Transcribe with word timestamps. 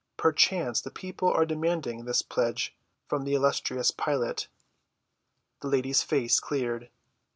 "Perchance, 0.17 0.81
the 0.81 0.89
people 0.89 1.29
are 1.31 1.45
demanding 1.45 2.05
this 2.05 2.23
pledge 2.23 2.75
from 3.07 3.23
the 3.23 3.35
illustrious 3.35 3.91
Pilate." 3.91 4.47
The 5.59 5.67
lady's 5.67 6.01
face 6.01 6.39
cleared. 6.39 6.89